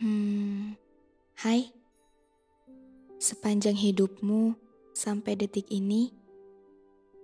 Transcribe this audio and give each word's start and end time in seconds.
Hmm, 0.00 0.80
hai. 1.44 1.76
Sepanjang 3.20 3.76
hidupmu 3.76 4.56
sampai 4.96 5.36
detik 5.36 5.68
ini, 5.68 6.08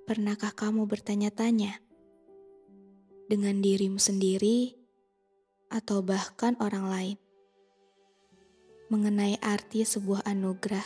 pernahkah 0.04 0.52
kamu 0.52 0.84
bertanya-tanya 0.84 1.80
dengan 3.32 3.64
dirimu 3.64 3.96
sendiri 3.96 4.76
atau 5.72 6.04
bahkan 6.04 6.52
orang 6.60 6.84
lain 6.92 7.16
mengenai 8.92 9.40
arti 9.40 9.80
sebuah 9.80 10.28
anugerah? 10.28 10.84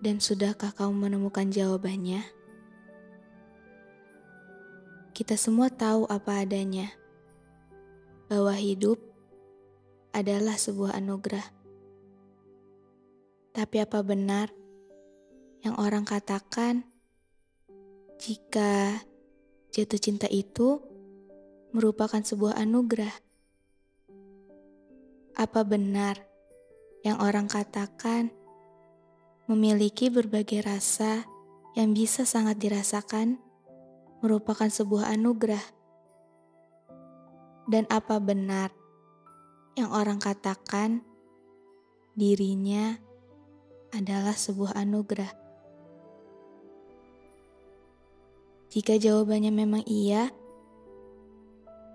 Dan 0.00 0.24
sudahkah 0.24 0.72
kamu 0.72 1.04
menemukan 1.12 1.52
jawabannya? 1.52 2.24
Kita 5.12 5.36
semua 5.36 5.68
tahu 5.68 6.08
apa 6.08 6.48
adanya 6.48 6.88
bahwa 8.32 8.56
hidup 8.56 9.15
adalah 10.16 10.56
sebuah 10.56 10.96
anugerah. 10.96 11.44
Tapi 13.52 13.76
apa 13.84 14.00
benar 14.00 14.48
yang 15.60 15.76
orang 15.76 16.08
katakan 16.08 16.84
jika 18.16 19.00
jatuh 19.72 20.00
cinta 20.00 20.24
itu 20.28 20.80
merupakan 21.76 22.20
sebuah 22.20 22.56
anugerah? 22.56 23.12
Apa 25.36 25.64
benar 25.68 26.16
yang 27.04 27.20
orang 27.20 27.44
katakan 27.48 28.32
memiliki 29.48 30.08
berbagai 30.08 30.64
rasa 30.64 31.28
yang 31.76 31.92
bisa 31.92 32.24
sangat 32.24 32.56
dirasakan 32.56 33.36
merupakan 34.24 34.68
sebuah 34.68 35.12
anugerah? 35.12 35.64
Dan 37.68 37.88
apa 37.88 38.20
benar 38.20 38.75
yang 39.76 39.92
orang 39.92 40.16
katakan 40.16 41.04
dirinya 42.16 42.96
adalah 43.92 44.32
sebuah 44.32 44.72
anugerah? 44.72 45.28
Jika 48.72 48.96
jawabannya 48.96 49.52
memang 49.52 49.84
iya, 49.84 50.32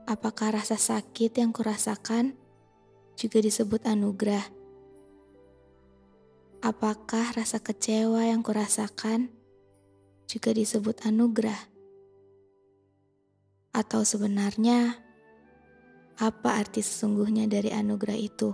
apakah 0.06 0.62
rasa 0.62 0.78
sakit 0.78 1.42
yang 1.42 1.50
kurasakan 1.50 2.38
juga 3.18 3.42
disebut 3.42 3.82
anugerah? 3.90 4.46
Apakah 6.62 7.34
rasa 7.34 7.58
kecewa 7.58 8.30
yang 8.30 8.46
kurasakan 8.46 9.34
juga 10.30 10.54
disebut 10.54 11.02
anugerah? 11.02 11.58
Atau 13.74 14.06
sebenarnya 14.06 15.02
apa 16.22 16.62
arti 16.62 16.86
sesungguhnya 16.86 17.50
dari 17.50 17.74
anugerah 17.74 18.14
itu? 18.14 18.54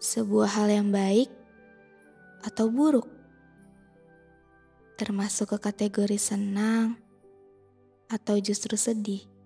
Sebuah 0.00 0.56
hal 0.56 0.72
yang 0.72 0.88
baik 0.88 1.28
atau 2.40 2.72
buruk? 2.72 3.04
Termasuk 4.96 5.52
ke 5.52 5.58
kategori 5.68 6.16
senang 6.16 6.96
atau 8.08 8.40
justru 8.40 8.80
sedih? 8.80 9.37